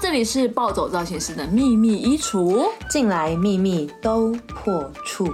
[0.00, 5.28] 这里是暴走造型师的秘密衣橱，进来秘密都破处。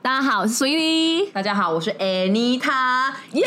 [0.00, 3.46] 大家好，我是 Sweetie，大家好，我是 Anita，耶！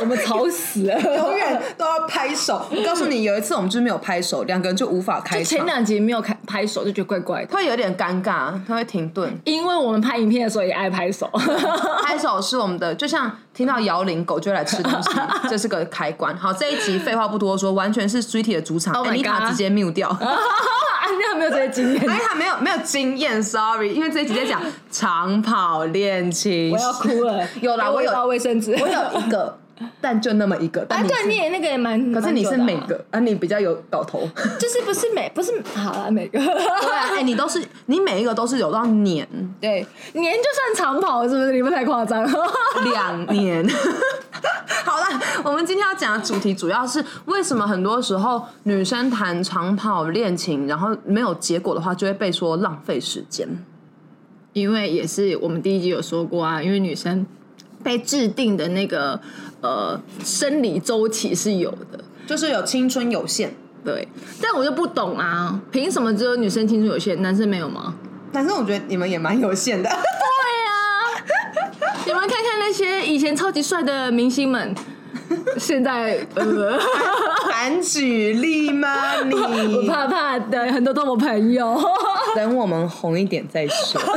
[0.00, 2.64] 我们吵死了， 永远都要拍手。
[2.70, 9.32] 我告诉你，有一次我们就是没有拍手，两个人就无法开场，前两集没有开拍手，就觉得怪怪的，会有点尴尬，他会停顿。
[9.44, 11.28] 因为我们拍影片的时候也爱拍手，
[12.04, 15.10] 拍手是我们的，就像听到摇铃，狗就会来吃东西，
[15.48, 16.36] 这是个开关。
[16.36, 20.08] 好，这一集废话不多说，完全是 Sweetie 的主场 Oh my，Anita 直接 mute 掉。
[20.08, 26.70] 安妮没有这些经验，哎，他没有没有经验，sorry，因为这一集在讲长跑恋情。
[26.70, 27.42] 我要哭了。
[27.62, 29.58] 有啦，我有卫生纸，我有一个，
[30.00, 30.84] 但就那么一个。
[30.88, 34.28] 但啊，对，你也那个也蛮，可是你是每个，啊，你比较有搞头。
[34.58, 39.26] 就是不是每不是好了每个，对啊，哎，你都是你每一个都是有到年
[39.60, 41.52] 对，年就算长跑是不是？
[41.52, 42.30] 你们太夸张了。
[42.84, 43.68] 两年。
[44.84, 53.48] 好了，我们今天要讲的主题主要是为什么很多时候女生谈长跑恋情，然后没有结果的话，就会被说浪费时间。
[54.52, 57.24] 因为也是我们第一集有说过啊，因为女生
[57.82, 59.20] 被制定的那个
[59.60, 63.50] 呃生理周期是有的，就是有青春有限，
[63.84, 64.06] 对。
[64.40, 67.94] 但我就不懂啊，凭什么只有女生青春有限，男生没有吗？
[68.32, 69.88] 男生我觉得你们也蛮有限的。
[69.88, 70.70] 对啊，
[72.04, 74.74] 你们看看那些以前超级帅的明星们，
[75.56, 76.78] 现在呃，
[77.48, 79.16] 敢举例吗？
[79.22, 81.80] 我你怕怕的，很多都我朋友。
[82.34, 84.00] 等我们红一点再说。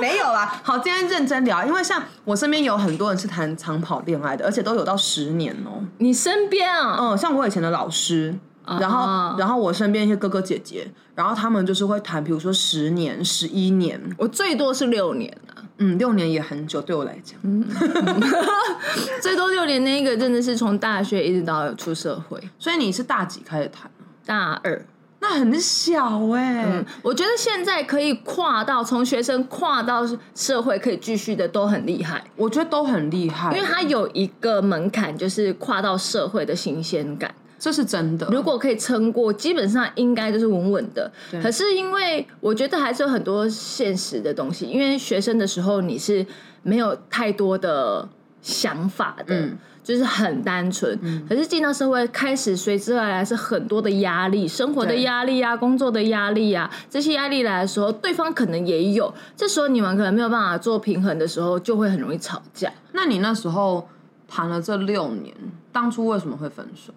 [0.00, 8.34] 没有啦，好，今天认真聊，因为像我身边有很多人是谈长跑恋爱的，而且都有到十年哦、你身边啊，嗯，像我以前的老师，
[8.64, 9.36] 然后、啊。
[9.38, 17.38] 然后我身边一些哥哥姐姐，然后他们就是会谈，比如说十年、十一年，我最多是六年啊，嗯，六年也很久，对我来讲。
[19.22, 23.90] 最多六年那个真的是从大学一直到出社会，所以你是大几开始谈？
[24.26, 24.84] 大二。
[25.30, 30.04] 那很小哎、嗯，我觉得现在可以跨到从学生跨到
[30.34, 37.32] 社会可以继续的都很厉害，我觉得都很厉害，因为它有一个门槛，就是跨到社会的新鲜感。
[37.60, 38.26] 这是真的。
[38.32, 41.12] 如果可以撑过，基本上应该就是稳稳的。
[41.40, 46.26] 可是因为我觉得还是有很多现实的东西，因为学生的时候你是
[46.62, 48.08] 没有太多的
[48.42, 49.36] 想法的。
[49.36, 50.98] 嗯就是很单纯，
[51.28, 62.70] 可是进到社会，开始随之而来是很多的压力，生活的压力啊，工作的压力啊，这些压力来的时候，对方可能也有，这时候你们可能没有办法做平衡的时候，就会很容易吵架。
[62.92, 63.88] 那你那时候
[64.28, 65.34] 谈了这六年，
[65.72, 66.92] 当初为什么会分手？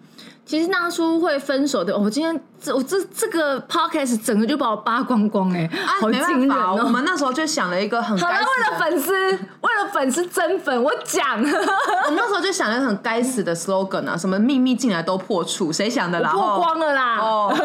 [0.46, 5.68] 其实当初会分手的，我今天这我这这个 podcast 整个就把我扒光光哎、
[6.00, 6.84] 好没惊人办法，我哦！
[6.84, 16.30] 们那时候就想了一个很好了，为了，粉丝，为了粉丝增粉，我讲， 我们那时候就想了一个很该死的 slogan 啊，什么秘密进来都破处，谁想的啦？
[16.32, 17.50] 破光了啦，哦，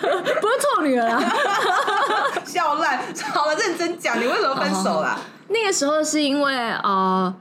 [0.00, 1.22] 不是臭女人啊。
[2.46, 2.98] 笑烂。
[3.34, 5.18] 好了，认真讲，你为什么分手啦？
[5.48, 7.34] 那个时候是因为呃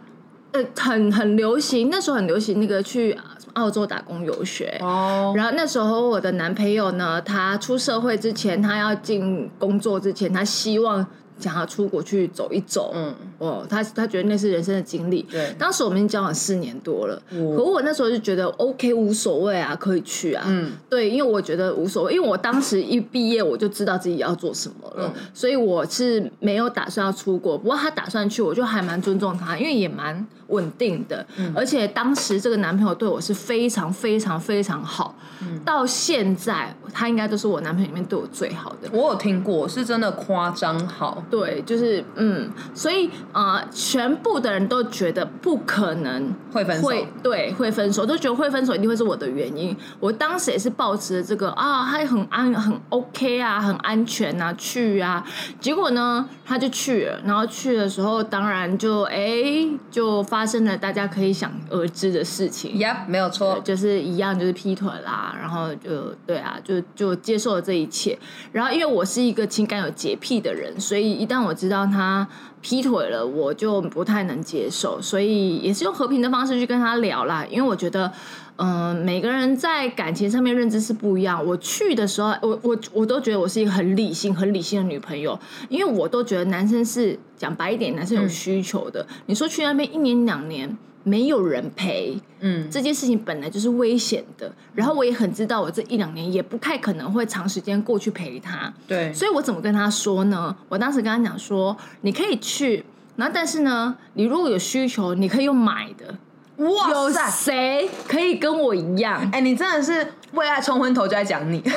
[0.51, 3.17] 呃很很流行，那时候很流行那个去
[3.53, 4.77] 澳洲打工游学。
[4.81, 11.05] 哦，然后那时候我的男朋友呢，他出社会之前，他要进工作之前，他希望
[11.39, 12.91] 想要出国去走一走。
[12.95, 15.21] 嗯，哦，他他觉得那是人生的经历。
[15.23, 20.43] 对当时我们已经交往四年多了，哦可我那时候就觉得 OK 无所谓啊，可以去啊。
[20.47, 27.57] 嗯，对，因为我觉得无所谓，因为我当时一毕业我就知道自己要做什么了，嗯所以我是没有打算要出国。
[27.57, 38.89] 不过他打算去，我就还蛮尊重他，因为也蛮稳定的，嗯而且当时这个男朋友对我是非常非常非常好，嗯到现在他应该都是我男朋友里面对我最好的。
[38.91, 41.23] 我有听过，是真的夸张好。
[41.29, 49.75] 对，就是嗯，所以呃，全部的人都觉得不可能会分手会对会分手，都觉得会分手一定会是我的原因。
[49.99, 55.25] 我当时也是抱持了这个啊，他很安很 OK 啊，很安全啊，去啊。
[55.59, 62.77] 结果呢，他就去了，然后去的时候，当然就哎，就发生了大家可以想而知的事情。
[62.79, 63.59] 呀，没有错。
[63.63, 68.17] 就是一样，就是劈腿啦，然后就对啊，就就接受了这一切。
[68.51, 72.27] 然后因为我是一个情感有洁癖的人，所以一旦我知道他
[72.61, 77.45] 劈腿了，我就不太能接受，所以也是用和平的方式去跟他聊啦。
[77.49, 78.11] 因为我觉得，
[78.57, 81.43] 嗯、每个人在感情上面认知是不一样。
[81.45, 89.05] 我去的时候，我我我都觉得我是一个很理性、很理性的女朋友，因为我都觉得男生是讲白一点，男生有需求的。
[89.25, 90.77] 你说去那边一年两年。
[91.07, 94.51] 没有人陪，嗯，这件事情本来就是危险的。
[94.75, 100.53] 然后我也很知道，我这一两年也不太可能会长时间过去陪他，对，所以我怎么跟他说呢？
[100.67, 102.83] 我当时跟他讲说，你可以去，
[103.15, 106.13] 然后但是呢，你如果有需求，你可以用买的。
[106.57, 107.11] 哇有！
[107.31, 109.29] 谁可以跟我一样？
[109.31, 111.75] 哎、你真的是为爱冲昏头就在讲你 就是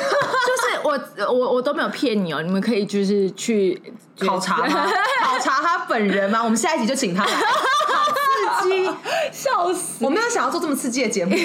[0.83, 0.99] 我
[1.33, 3.81] 我我都没有骗你哦，你们可以就是去
[4.19, 4.87] 考察吗？
[5.23, 6.43] 考察他本人吗？
[6.43, 8.89] 我们下一集就请他来，好刺激！
[9.31, 10.03] 笑死！
[10.03, 11.35] 我没有想要做这么刺激的节目。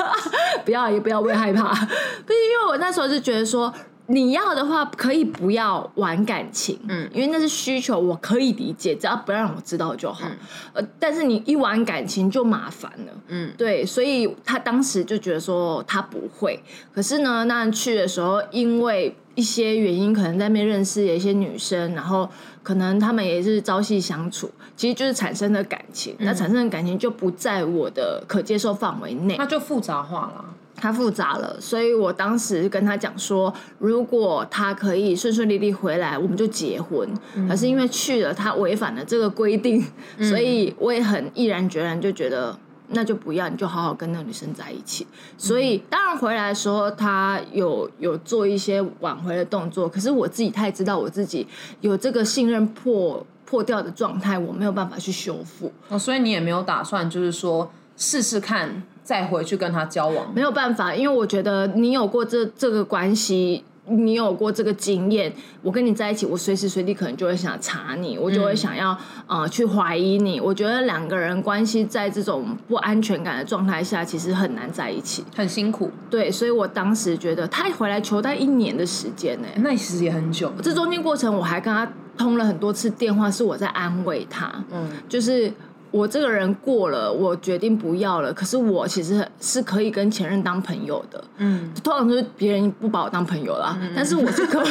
[0.64, 1.62] 不要也不要，我也害怕。
[1.68, 3.72] 不是因为我那时候就觉得说，
[4.08, 10.26] 你要的话可以不要玩感情，嗯，因为那是需求，我可以理解，只要不要让我知道就好。
[10.72, 16.62] 呃，但是你一玩感情就麻烦了，嗯，对，所以他当时就觉得说他不会，
[16.94, 19.14] 可是呢，那去的时候因为。
[19.36, 22.26] 一些原因，可能在那边认识有一些女生，然后
[22.62, 26.16] 可能他们也是朝夕相处，其实就是产生的感情。
[26.20, 29.36] 那产生的感情就不在我的可接受范围内。
[29.36, 30.44] 那就复杂化了。
[30.76, 37.08] 太复杂了，所以我当时跟他讲说，如果他可以顺顺利利回来，我们就结婚。
[37.48, 39.84] 可是因为去了，他违反了这个规定，
[40.18, 42.56] 所以我也很毅然决然就觉得。
[42.90, 45.04] 那就不要，你就好好跟那个女生在一起。
[45.36, 49.88] 所以当然回来的时候，他有有做一些挽回的动作。
[49.88, 51.44] 可是我自己太知道我自己
[51.80, 55.72] 有这个信任破破掉的状态，我没有办法去修复。
[55.88, 60.34] 哦，所以你也没有打算，就是说试试看，再回去跟他交往。
[60.34, 63.62] 没有办法，因为我觉得你有过这这个关系。
[63.88, 65.32] 你有过这个经验，
[65.62, 68.98] 我跟你在一起，我随时随地可能就会想查你，我就会想要
[69.28, 70.40] 呃去怀疑你。
[70.40, 75.88] 我觉得两个人关系在这种不安全感的状态下，其实很难在一起，很辛苦。
[76.10, 80.52] 对，所以我当时觉得他回来求待一年的时间呢，那其实也很久。
[80.60, 81.88] 这中间过程我还跟他
[82.18, 85.52] 通了很多次电话，是我在安慰他，嗯，就是。
[85.96, 88.30] 我这个人过了，我决定不要了。
[88.34, 94.62] 可是我其实是可以跟前任当朋友的，嗯，通常都是别人不把我当朋友啦，但是我是可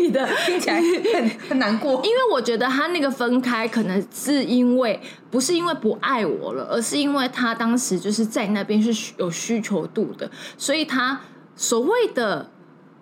[0.00, 0.24] 以的。
[0.46, 11.18] 听起来很很难过，因为我觉得他那个分开，可能是因为不是因为不爱我了，而是因为他当时就是在那边是有需求度的，所以他
[11.56, 12.48] 所谓的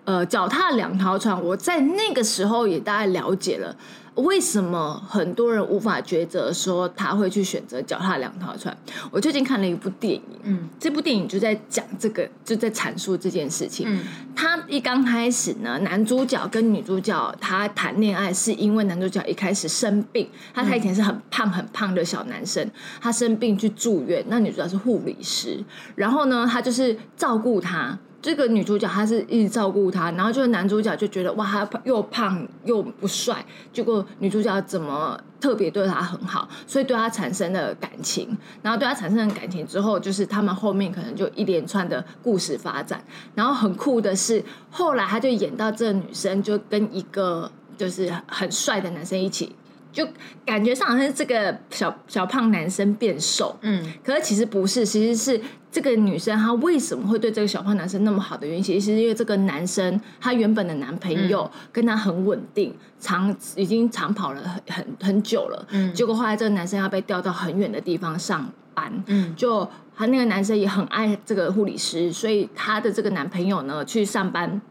[0.07, 3.75] 呃脚踏两条船，我在那个时候也大概了解了。
[4.15, 8.75] 为什么很多人无法抉择，说他会去选择脚踏两条船？
[9.11, 13.85] 我最近看了一部电影，嗯，这部电影就在讲这个，就在阐述这件事情。
[13.87, 13.99] 嗯，
[14.33, 22.67] 他一刚开始呢，男主角跟女主角他谈恋爱，是因为男主角一开始生病，他他以前是很胖很胖的小男生，
[23.01, 25.63] 他生病去住院，那女主角是护理师，
[25.95, 27.99] 然后呢，他就是照顾他。
[28.27, 43.01] 这个女主角她是一直照顾他，然后就是男主角就觉得哇，他又胖又不帅，结果女主角怎么特别对他很好，所以对他产生了感情，然后对他产生了感情之后，就是他们后面可能就一连串的故事发展，
[43.33, 49.55] 然后很酷的是，后来他就演到这女生就跟一个就是很帅的男生一起。
[49.97, 50.07] 就
[50.45, 55.41] 感觉上好像是这个小小胖男生变瘦，嗯，可是其实不是，其实是
[55.71, 74.61] 这个女生她为什么会对这个小胖男生那么好的原因，其实是因为这个男生他原本的男朋友跟他很稳定，长已经长跑了很很很久了，嗯，结果后来这个男生要被调到很远的地方上班，嗯，就他那个男生也很爱这个护理师，所以他的这个男朋友呢去上班。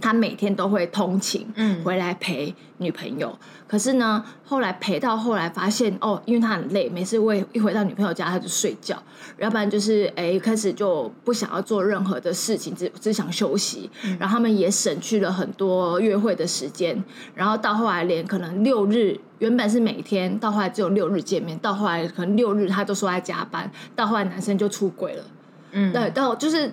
[0.00, 3.38] 他每天都会通勤，嗯，回来陪女朋友。
[3.68, 9.00] 可是呢，后来陪到后来发现，哦，因为他很累，每次会一回到女朋友家他就睡觉，
[9.38, 13.88] 要不然就是哎开始就不想要做任何的事情，只只想休息。
[14.18, 17.00] 然后他们也省去了很多约会的时间。
[17.34, 21.56] 然后到后来连可能六日原本是每天，到后来只有六日见面。
[21.58, 23.70] 到后来可能六日他都说在加班。
[23.94, 25.24] 到后来男生就出轨了，
[25.72, 26.72] 嗯，对，到就是。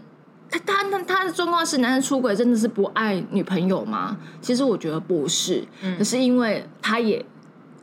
[0.49, 4.17] 他他他他的状况是男生出轨真的是不爱女朋友吗？
[4.41, 5.63] 其实我觉得不是，
[5.97, 7.23] 可是因为他也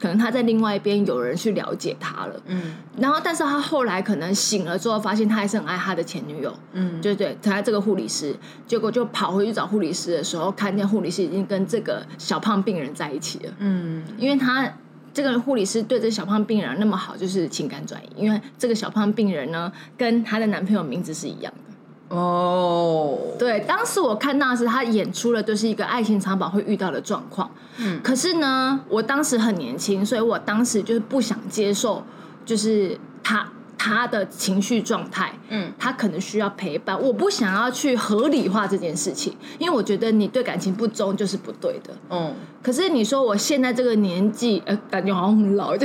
[0.00, 8.35] 可能他在另外一边有人去了解他了，嗯，然后但是他后来可能醒了之后发现他还是很爱他的前女友，嗯，对对，他这个护理师，
[8.66, 14.71] 结果就跑回去找护理师的时候，看见护理师已经跟这个小胖病人在一起了，嗯，因为他
[15.12, 21.73] 这个护理师对这小胖病人那么好，就是情感转移，因为这个小胖病人呢跟他的男朋友名字是一样的。
[22.08, 27.50] 哦，对，当时我看到的是他演出了，就是一个爱情长跑会遇到的状况。
[27.78, 32.04] 嗯，可是呢，我当时很年轻，所以我当时就是不想接受，
[32.44, 35.32] 就是他他的情绪状态。
[35.49, 41.94] 嗯，他可能需要陪伴，我不想要去合理化这件事情，因为我觉得你对感情不忠就是不对的。
[42.11, 42.32] 嗯，
[42.62, 45.75] 可是你说我现在这个年纪，呃，感觉好像很老。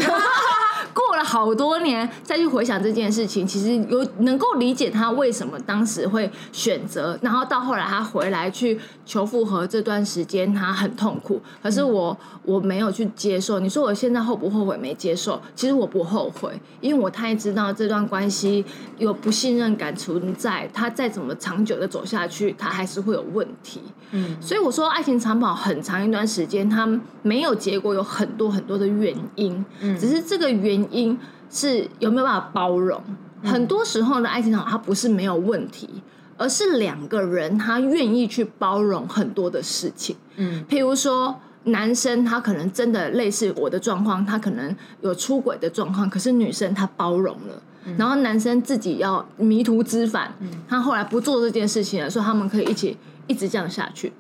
[1.20, 13.60] 过了好多年再去回想这件事情，其实有能够理解他为什么当时会选择，然后到后来他回来去求复合这段时间他很痛苦，可是我我没有去接受。
[13.60, 15.42] 你说我现在后不后悔没接受？
[15.54, 18.64] 其实我不后悔，因为我太知道这段关系
[18.98, 23.82] 有不信任感存在，他再怎么长久的走下去，他还是会有问题。
[24.12, 26.88] 嗯，所以我说爱情长跑很长一段时间，他
[27.22, 29.64] 没有结果，有很多很多的原因。
[29.82, 31.09] 嗯，只是这个原因
[31.50, 33.02] 是有没有办法包容？
[33.44, 36.04] 很多时候的爱情长跑，它不是没有问题，
[36.38, 40.16] 而是两个人他愿意去包容很多的事情。
[40.36, 47.64] 嗯，譬如说男生他可能真的类似我的状况，他可能有出轨的状况，可是女生她包容了。
[47.98, 50.34] 然后男生自己要迷途知返，
[50.68, 54.12] 他后来不做这件事情了，说他们可以一起一直这样下去。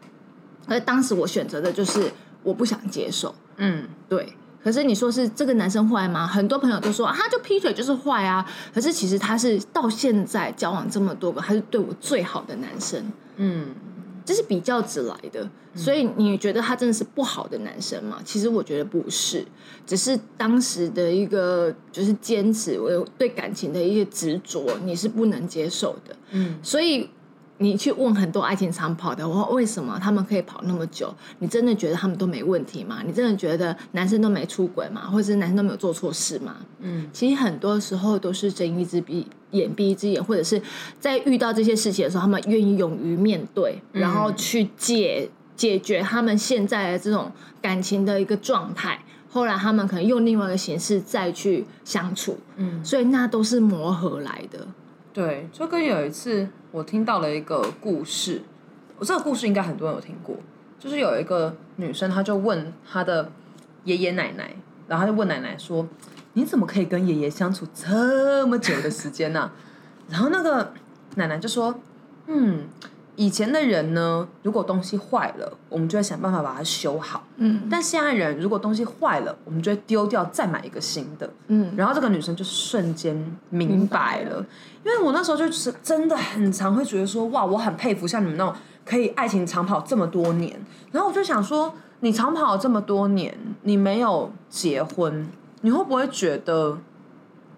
[0.65, 4.33] 而当时我选择的就是我不想接受，嗯，对。
[4.63, 6.27] 可是你说是这个男生坏吗？
[6.27, 8.45] 很多朋友都说他就劈腿就是坏啊。
[8.73, 13.75] 可是其实他是到现在交往这么多个，他是对我最好的男生，嗯。
[14.25, 18.19] 这是比较直来的，所以你觉得他真的是不好的男生吗？
[18.23, 19.43] 其实我觉得不是，
[19.87, 26.15] 只是当时的一个就是坚持，我对感情的一些执着，你是不能接受的。
[26.29, 27.09] 嗯，所以
[27.59, 31.13] 你去问很多爱情长跑的，我为什么他们可以跑那么久？
[31.39, 33.01] 你真的觉得他们都没问题吗？
[33.05, 35.01] 你真的觉得男生都没出轨吗？
[35.11, 36.55] 或者是男生都没有做错事吗？
[36.79, 39.27] 嗯，其实很多时候都是睁一只闭。
[39.51, 40.61] 眼闭一只眼，或者是
[40.99, 49.03] 在遇到这些事情的时候，他们愿意勇于面对，然后去解解决他们现在的这种感情的一个状态。
[49.27, 54.67] 后来他们可能用另外一个形式再去相处，嗯，所以那都是磨合来的。
[55.19, 58.41] 对，就跟有一次我听到了一个故事，
[58.97, 60.37] 我这个故事应该很多人有听过，
[60.79, 63.29] 就是有一个女生，她就问她的
[63.83, 64.55] 爷爷奶奶，
[64.87, 65.85] 然后她就问奶奶说。
[66.33, 69.51] 你怎么可以跟爷爷相处这么久的时间呢？
[70.07, 70.71] 然后那个
[71.15, 71.77] 奶奶就说
[72.27, 72.67] ：“嗯，
[73.19, 77.21] 以前的人呢，如果东西坏了，我们就会想办法把它修好。
[77.35, 81.29] 嗯，但现在人如果东西坏了，我们就会丢掉，再买一个新的。
[81.47, 84.45] 嗯，然后这个女生就瞬间明白了，
[84.85, 90.57] 因为我那时候就是真的很常会觉得说，哇，我很佩服像你们那种可以爱情长跑这么多年。
[90.93, 95.27] 然后我就想说，你长跑这么多年，你没有结婚。”
[95.61, 96.77] 你会不会觉得，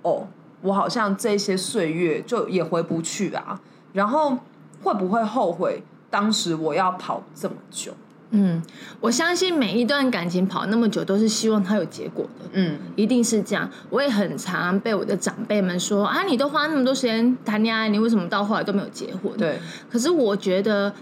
[0.02, 0.26] 哦，
[0.64, 3.62] 我好像这些岁月就也回不去啊？
[3.94, 4.36] 然后
[4.82, 7.94] 会不会后悔当时我要跑这么久？
[8.34, 8.64] 嗯，
[9.02, 12.50] 我相信每一段感情跑那么久，都是希望它有结果的。
[12.54, 13.70] 嗯，一定是这样。
[13.90, 19.36] 我也很常被我的长辈们说啊，你都花那么多时间谈恋爱，你为什么到后来都没有结婚？
[19.38, 19.60] 对。
[19.92, 20.94] 可是我觉得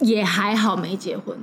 [0.00, 1.36] 也还好，没结婚。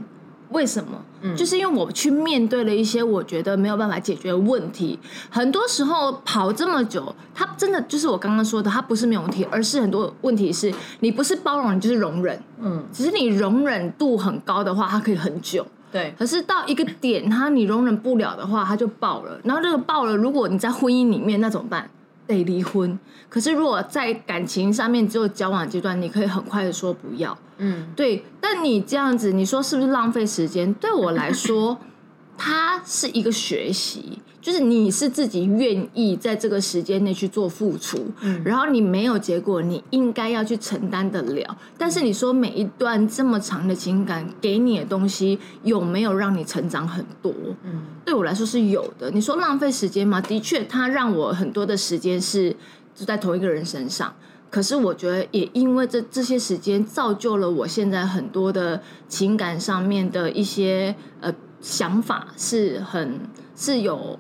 [0.50, 1.02] 为什么？
[1.22, 4.98] 嗯就是因为我去面对了一些我觉得没有办法解决的问题。
[5.30, 12.42] 很多时候跑这么久，它真的就是我刚刚说的，它不是没有问题，而是很多问题是你不是包容，你就是容忍。
[12.62, 15.66] 嗯，只是你容忍度很高的话，它可以很久。
[15.92, 16.14] 对。
[16.18, 19.40] 可是到一个点，它你容忍不了的话，它就爆了。
[19.44, 21.90] 然后这个爆了，如果你在婚姻里面，那怎么办？
[22.30, 22.98] 得离婚。
[23.28, 27.38] 可是如果在感情上面只有交往阶段，你可以很快的说不要。
[27.58, 28.24] 嗯，对。
[28.40, 30.74] 但你这样子，你说是不是浪费时间？
[30.76, 31.78] 对我来说，
[32.38, 41.58] 它是一个学习，就是你是自己愿意在这个时间内去做付出，嗯，然后你没有结果，你应该要去承担得了。
[41.78, 47.34] 但是你说每一段这么长的情感给你的东西，有没有让你成长很多？
[47.64, 49.12] 嗯，对我来说是有的。
[49.12, 50.22] 你说浪费时间吗？
[50.22, 52.56] 的确，它让我很多的时间是
[52.96, 54.14] 就在同一个人身上。
[54.50, 61.32] 可是我觉得，也因为这这些时间，造就了我现在很多的情感上面的一些呃
[61.62, 63.20] 想法，是很
[63.56, 64.18] 是有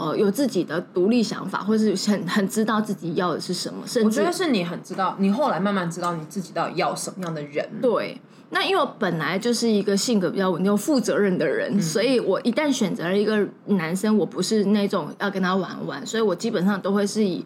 [0.00, 3.80] 呃有自己的独立想法，或是很很知道自己要的是什么。
[4.04, 7.68] 我觉得是你很知道，你后来慢慢知道你自己到底要什么样的人。
[7.82, 17.44] 对，那因为我本来就是一个性格比较稳定、负责任的人，所以我一旦选择了一个男生，我不是那种要跟他玩玩，所以我基本上都会是以。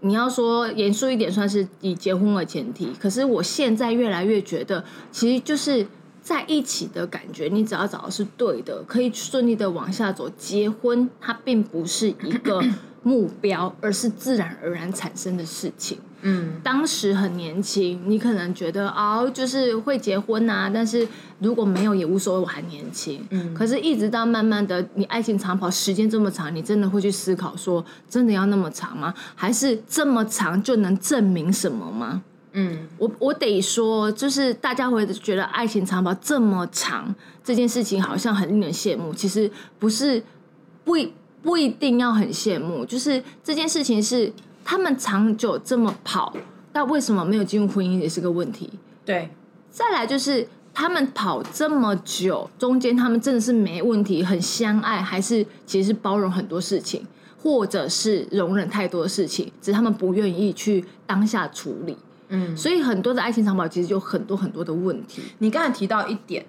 [0.00, 2.92] 你要说严肃一点，算是以结婚为前提。
[3.00, 5.84] 可是我现在越来越觉得，其实就是
[6.26, 10.28] 在一起的感觉，你只要找的是对的，可以顺利的往下走。
[10.30, 12.60] 结婚它并不是一个
[13.04, 15.98] 目标，而是自然而然产生的事情。
[16.22, 21.06] 嗯，当时很年轻，你可能觉得哦，就是会结婚啊，但是
[21.38, 23.24] 如果没有也无所谓，我还年轻。
[23.30, 29.14] 嗯，可是一直到慢慢的，你爱情长跑时间这么长，你真的会去思考说，真的要那么长吗？
[29.36, 32.24] 还是这么长就能证明什么吗？
[32.58, 39.48] 嗯，我我得说，就是大家会觉得爱情长跑这么长这件事情好像很令人羡慕，其实
[39.78, 40.20] 不是
[40.84, 40.96] 不。
[41.42, 44.32] 不一定要很羡慕，就是这件事情是
[44.64, 46.34] 他们长久这么跑，
[46.72, 48.68] 那为什么没有进入婚姻也是个问题。
[49.04, 49.30] 对，
[49.70, 57.06] 再来就是他们跑这么久，中间他们真的是没问题，很相爱，还是其实是包容很多事情，
[57.40, 61.96] 或者是容忍太多的事情，只是他们不愿意去当下处理。
[62.28, 65.22] 嗯，所以很多的爱情长跑其实有很多很多的问题。
[65.38, 66.44] 你刚才提到一点，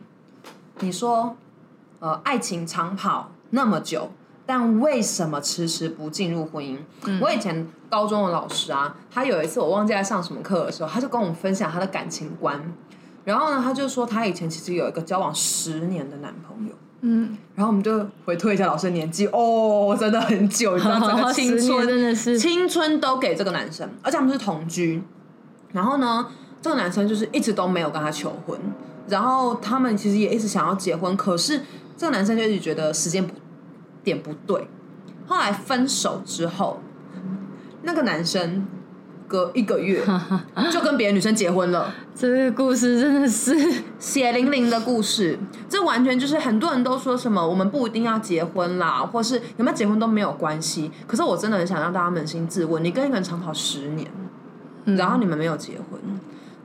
[0.80, 1.36] 你说
[2.00, 4.12] 呃，爱情长跑那么久，
[4.46, 6.78] 但为什么迟迟不进入婚姻？
[7.22, 12.74] 我以前高中的老师啊，他有一次我忘记在上什么课的时候，他就跟我们分享他的感情观。
[13.24, 16.74] 然后呢，他就说他以前其实有一个交往十年的男朋友。
[17.02, 25.04] 嗯，然后我们就回推一下老师的年纪，哦，真的很久，你知道，整个青春 真的是青春都给这个男生，而且他们是同居。
[25.72, 26.28] 然后呢，
[26.62, 28.60] 这个男生就是一直都没有跟他求婚，
[29.08, 31.62] 然后他们其实也一直想要结婚，可是
[31.96, 33.34] 这个男生就一直觉得时间不
[34.04, 34.68] 点不对。
[35.26, 36.82] 后来分手之后，
[37.84, 38.66] 那个男生
[39.28, 40.02] 隔一个月
[40.72, 41.94] 就跟别的女生结婚了。
[42.16, 50.90] 这个故事真的是血淋淋的故事，这完全就是很多人都说什么我们不一定要结婚啦，或是有没有结婚都没有关系。
[51.06, 54.10] 可是我真的很想让大家扪心自问：你跟一个人长跑十年，
[54.96, 56.00] 然后你们没有结婚，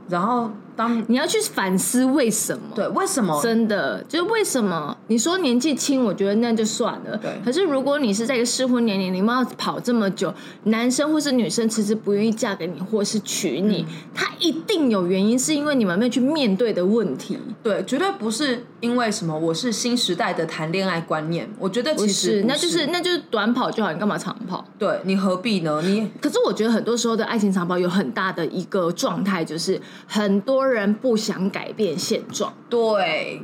[0.08, 2.62] 然后当你要去反思为什么。
[2.74, 7.16] 对为什么真的，就是为什么你说年纪轻，我觉得那就算了。
[7.18, 10.32] 对可是如果你是在一个适婚年龄，你们要跑这么久，
[10.64, 17.38] 男生或是女生迟迟不愿意嫁给你，或是娶你，嗯他一定有原因，是因为你们没有去面对的问题。
[17.62, 24.64] 对，绝对不是因为什么我是新时代的谈恋爱观念，我觉得其实那就是那就是短跑就好，你干嘛长跑？
[24.78, 25.80] 对你何必呢？
[25.82, 32.54] 你可是我觉得很多时候的爱情长跑有很大的一个状态，就是很多人不想改变现状。
[32.68, 33.42] 对，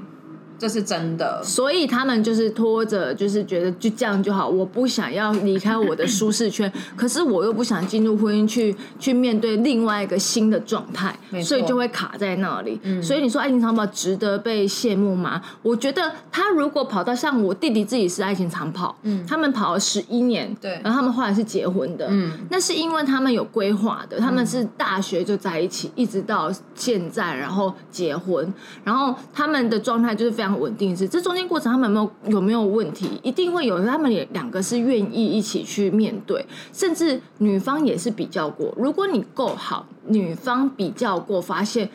[0.58, 1.40] 这是真的。
[1.44, 12.80] 所以他们就是拖着，就是觉得就这样就好，我不想要离开我的舒适圈， 可是我又不想进入婚姻去去面对另外一个新的状态所以就会卡在那里。
[13.02, 15.40] 所以你说爱情长跑值得被羡慕吗？
[15.62, 28.52] 我觉得他如果跑到像我弟弟自己是爱情长跑，嗯，他们跑了十一年，对然后他们后来是结婚的，嗯，那是因为他们有规划的，他们是大学就在一起，一直到现在，然后结婚，
[28.84, 30.96] 然后他们的状态就是非常稳定。
[30.96, 33.20] 是这中间过程，他们有没有有没有问题？
[33.22, 38.72] 一定会有，他们也两个是愿意一起去面对，甚至女方也是比较过。
[38.76, 41.90] 如果你够好，女方比较过，发现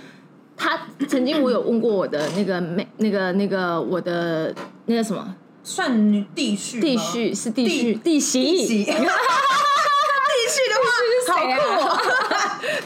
[0.57, 4.53] 他曾经我有问过我的那个妹，那个那个我的
[4.85, 8.83] 那个什么 算女弟婿吗，弟婿是弟弟婿弟媳媳。
[8.85, 8.91] 弟
[10.49, 10.85] 婿的话，
[11.33, 11.97] 好酷哦！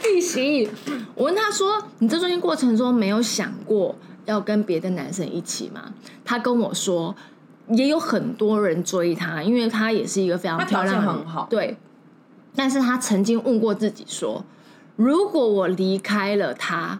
[0.03, 0.69] 弟媳，
[1.15, 3.95] 我问他说：“你这中间过程中没有想过
[4.27, 5.91] 要跟别的男生一起吗？”
[6.23, 7.15] 他跟我说，
[7.69, 11.75] 也有很多人追他，因为他也是一个非常条漂亮很好对。
[12.55, 14.45] 但是他曾经问过自己说
[14.95, 16.99] ：“如果我离开了他，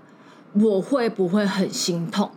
[0.54, 2.32] 我会不会很心痛？”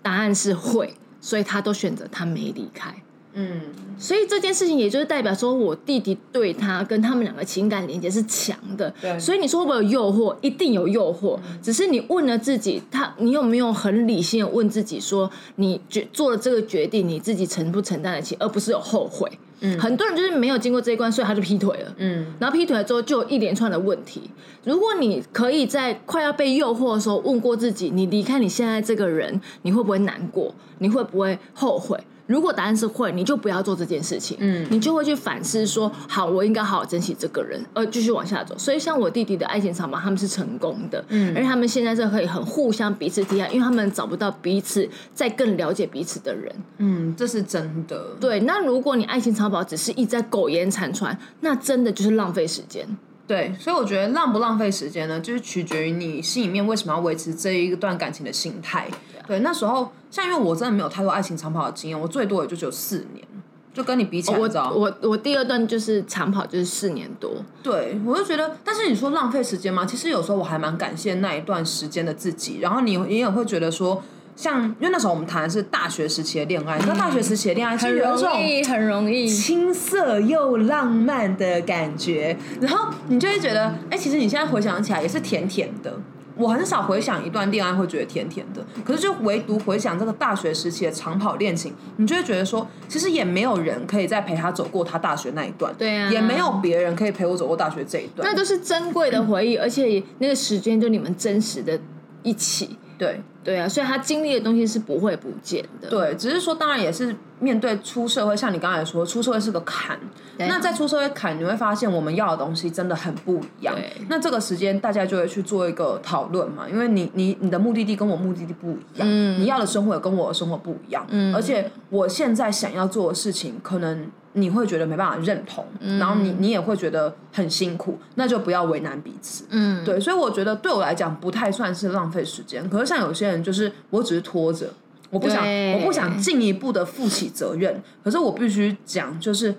[0.00, 3.02] 答案是会，所以他都选择他没离开。
[3.34, 3.60] 嗯，
[3.98, 8.92] 所以这件事情也就是代表说，我弟弟对他跟他们两个情感连接是强的。
[9.00, 10.36] 对所以你说会不会有诱惑？
[10.42, 19.30] 一定有诱惑，只是你问了自己，他你有没有很理性的问自己说，你决做了这个决定，你自己承不承担得起，而不是有后悔。
[19.60, 21.94] 嗯，很多人就是没有经过这一关，所以他就劈腿了。
[21.98, 24.22] 嗯，然后劈腿了之后，就有一连串的问题。
[24.64, 30.54] 如果你可以在快要被诱惑的时候问过自己，你离开你现在这个人，你会不会难过？
[30.78, 31.98] 你会不会后悔？
[32.26, 34.36] 如果答案是会，你就不要做这件事情。
[34.40, 38.56] 嗯你就会去反思说，好，我应该好好珍惜这个人，而继续往下走。
[38.56, 46.54] 所以，像我弟弟的爱情长跑，他们是成功的，嗯而且他们现在是可以很互相彼此体谅，因为他们找不到彼此再更了解彼此的人。
[46.78, 48.16] 嗯，这是真的。
[48.20, 52.86] 对，那如果你爱情长跑只是一直在苟延残喘，那真的就是浪费时间。
[53.26, 58.88] 对，所以我觉得浪不浪费时间呢，就是取决于你心里面为什么要维持这一段感情的心态。
[59.26, 63.24] 对，那时候像因为我真的没有太多爱情长跑的经验，我最多也就只有四年，
[63.72, 67.30] 就跟你比起来，我我第二段就是长跑，就是四年多。
[67.62, 69.86] 对，我就觉得，但是你说浪费时间吗？
[69.86, 72.58] 其实有时候我还蛮感谢那一段时间的自己。
[72.60, 74.02] 然后你你也会觉得说，
[74.42, 79.28] 像因为那时候我们谈的是大学时期的恋爱，你知道大学时期的恋爱是很容有一种易，很容易。
[79.28, 85.96] 青涩又浪漫的感觉，然后你就会觉得，哎、其实你现在回想起来也是甜甜的。
[86.34, 98.28] 我很少回想一段恋爱会觉得甜甜的，可是就唯独回想这个大学时期的长跑恋情，你就会觉得说，其实也没有人可以再陪他走过他大学那一段，对啊也没有别人可以陪我走过大学这一段。
[98.28, 101.78] 那都是珍贵的回忆，而且那个时间就你们真实的
[102.24, 102.76] 一起。
[103.02, 105.90] 对对啊，所以他经历的东西是不会不见的。
[105.90, 109.98] 对，只是说当然也是面对出社会，像你刚才说，出社会是个坎。
[110.38, 113.74] 对那在出社会坎，你会发现我们要的东西真的很不一样。
[114.08, 125.64] 那这个时间大家就会去做一个讨论嘛，因为你你你的目的地跟我目的地不一样，你要的生活也跟我的生活不一样，而且我现在想要做的事情，可能你会觉得没办法认同，
[125.98, 129.44] 然后你你也会觉得很辛苦，那就不要为难彼此。
[129.50, 132.68] 嗯，对，所以我觉得对我来讲不太算是浪费时间。
[132.70, 134.72] 可是像有些人，就是我只是拖着，
[135.10, 137.82] 我不想，我不想进一步的负起责任。
[138.02, 139.54] 可是我必须讲，就是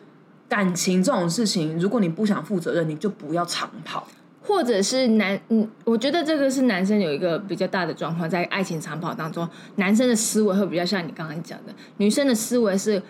[0.49, 4.07] 感情这种事情，如果你不想负责任，你就不要长跑。
[4.45, 13.01] 或者是男，嗯，我觉得这个是男生有一个比较大的状况，在爱情长跑当中，男生的思维会比较像你刚刚讲的，女生的思维是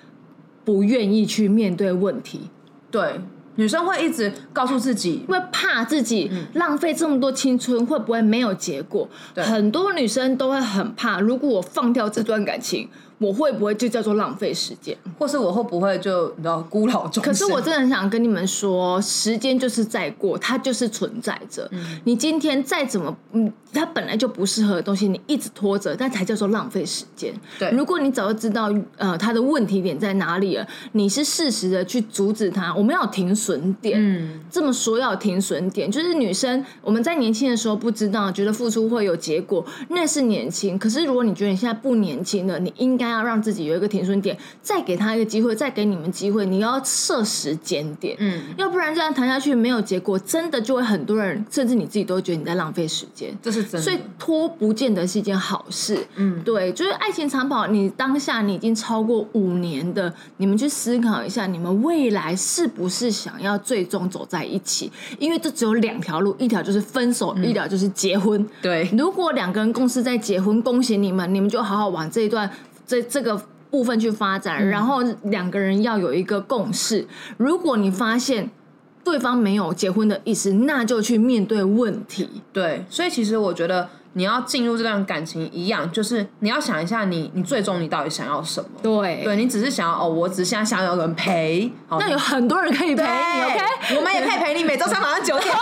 [0.66, 2.50] 不愿意去面对问题，
[2.90, 3.20] 对，
[3.56, 9.08] 女生会一直告诉自己，因为怕自己浪费这么多青春会不会没有结果。
[9.36, 14.98] 很多女生都会很怕，如果我放掉这段感情，我会不会就叫做浪费时间？
[15.18, 17.24] 或是我会不会就你知道孤老终生？
[17.24, 21.70] 可是我真的很想跟你们说，时间就是在过，它就是存在着。
[22.04, 27.34] 你今天再怎么，嗯，它本来就不适合的东西，你一直拖着，那才叫做浪费时间。
[27.58, 32.74] 对如果你早就知道，呃，它的问题点在哪里了，你是适时的去阻止它。
[32.76, 40.78] 我们要有停损点，嗯，这么说要有停损点，就是女生我们在年轻的时候不知道，觉得付出会有结果，那是年轻。
[40.78, 53.36] 可是如果你觉得你现在不年轻了，你应该要让自己有一个停损点，再给他一个机会，再给你们机会，你要设时间点，嗯，要不然这样谈下去没有结果，真的就会很多人，甚至你自己都会觉得你在浪费时间。
[53.42, 53.82] 这是真的。
[53.82, 64.92] 所以拖不见得是一件好事，嗯对，就是爱情长跑，你当下你已经超过五年的，你们去思考一下，你们未来是不是想要最终走在一起？
[65.20, 68.46] 因为这只有两条路，一条就是分手，一条就是结婚。
[68.62, 72.50] 对如果两个人共识在结婚，恭喜你们，你们就好好往这一段
[72.86, 77.08] 这这个部分去发展，然后两个人要有一个共识。
[77.38, 78.52] 如果你发现
[79.04, 82.42] 对方没有结婚的意思，那就去面对问题。
[82.52, 88.70] 对，所以其实我觉得你要进入这段感情一样，就是你要想一下你，你最终你到底想要什么。
[88.82, 93.98] 对对你只是想要哦，我只想要有人陪，那有很多人可以陪你，OK？
[93.98, 95.54] 我们也可以陪你，每周三晚上九点。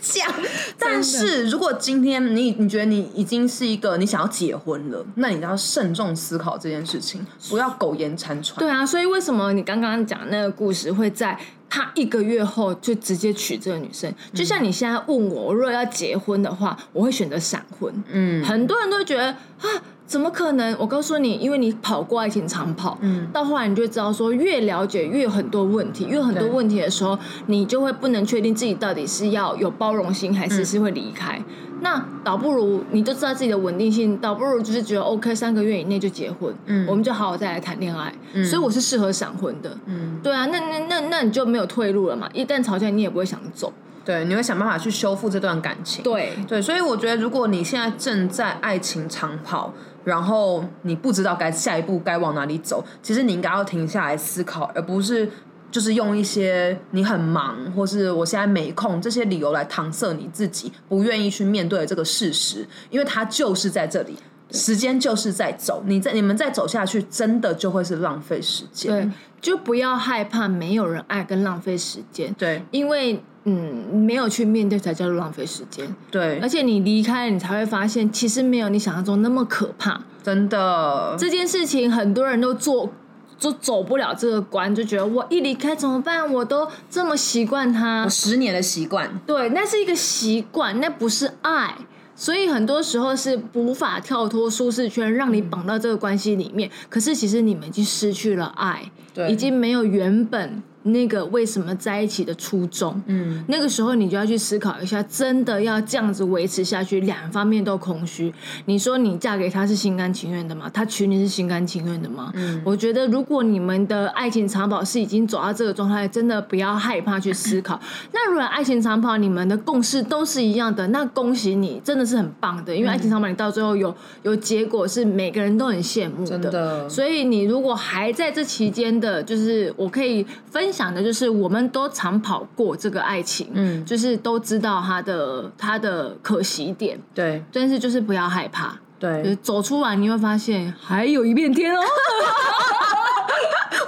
[0.00, 0.32] 讲，
[0.78, 8.58] 但是如果今天你你觉得你已经是一个你想要结婚了，那你要慎重思考这件事情，不要苟延残喘。
[8.58, 11.38] 对啊，所以为什么你刚刚讲那个故事会在
[11.70, 14.12] 他一个月后就直接娶这个女生？
[14.34, 17.92] 就像你现在问我，我如果要结婚的话，我会选择闪婚。
[18.10, 19.66] 嗯，很多人都会觉得啊，
[20.08, 20.74] 怎么可能？
[20.78, 27.16] 我告诉你，因为你跑过爱情长跑，嗯到后来你就会知道说，越了解越很多问题，越很多对问题的时候，
[27.46, 31.38] 你就会不能确定自己到底是要有包容心，还是是会离开。
[31.80, 38.10] 那倒不如你就知道自己的稳定性，倒不如就是觉得 OK，三个月以内就结婚，嗯我们就好好再来谈恋爱。
[38.42, 39.76] 所以我是适合闪婚的。
[39.84, 42.26] 嗯，对啊，那那那那你就没有退路了嘛？
[42.32, 43.70] 一旦吵架，你也不会想走。
[44.04, 46.02] 对，你会想办法去修复这段感情。
[46.02, 49.70] 对，对，所以我觉得，如果你现在正在爱情长跑，
[50.08, 55.28] 然后你不知道该下一步该往哪里走，其实你应该要停下来思考，而不是
[55.70, 64.16] 就是用一些你很忙或是我现在没空这些理由来搪塞你自己，不愿意去面对这个事实，因为它就是在这里。
[64.50, 68.90] 时间就是在走，你在你们再走下去，真的就会是浪费时间。
[68.90, 69.10] 对，
[69.42, 75.94] 就不要害怕没有人爱跟浪费时间，对因为嗯，没有去面对才叫做浪费时间。
[76.10, 80.00] 对而且你离开了，你才会发现，其实没有你想象中那么可怕。
[80.22, 82.92] 真的，这件事情很多人都做。
[83.38, 86.32] 就走不了这个关，就觉得我一离开怎么办？
[86.32, 89.08] 我都这么习惯他我，十年的习惯。
[89.24, 91.72] 对，那是一个习惯，那不是爱。
[92.16, 96.68] 所以很多时候是无法跳脱舒适圈，让你绑到这个关系里面。
[96.88, 103.00] 可是其实你们已经失去了爱，对已经没有原本那个为什么在一起的初衷。
[103.06, 108.32] 嗯，那个时候你就要去思考一下，真的要这样子维持下去，两方面都空虚。
[108.66, 110.70] 你说你嫁给他是心甘情愿的吗？
[110.72, 112.32] 他娶你是心甘情愿的吗？
[112.34, 117.78] 嗯我觉得如果你们的爱情长跑是已经走到这个状态，真的不要害怕去思考。
[118.12, 141.80] 那如果爱情长跑你们的共识都是一样的，那恭喜你，真的是很棒的，因为爱情长跑你到最后有有结果是每个人都很羡慕真的所以你如果还在这期间的，就是我可以分享的，就是我们都长跑过这个爱情，嗯就是都知道它的它的可惜点，对但是就是不要害怕，就是对，走出来你会发现还有一片天哦。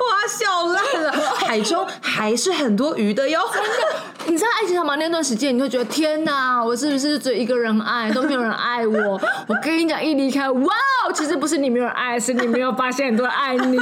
[0.01, 3.41] 哇，笑烂了，海中还是很多鱼的哟。
[4.27, 9.21] 你在爱情长跑那段时间，你会觉得天哪，我是不是只有一个人爱，都没有人爱我？
[9.49, 10.73] 我跟你讲，一离开，哇，
[11.15, 13.77] 其实不是你没有人爱，是你没有发现很多人爱你。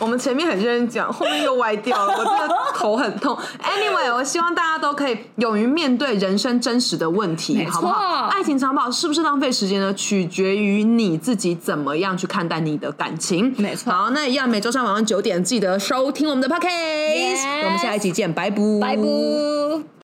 [0.00, 3.36] 我们前面很认真讲，后面又歪掉了，我真的头很痛。
[3.62, 8.26] Anyway，我希望大家都可以勇于面对人生真实的问题，好不好？
[8.28, 9.92] 爱情长跑是不是浪费时间呢？
[9.94, 13.52] 取决于你自己怎么样去看待你的感情。
[13.58, 17.64] 没错好，那一样每周三晚上九点记得收听我们的 Podcast。
[17.64, 19.88] 我们下一集见，拜拜，拜拜。